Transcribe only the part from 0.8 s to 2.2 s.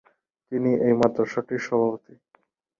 এই মাদ্রাসাটির সভাপতি।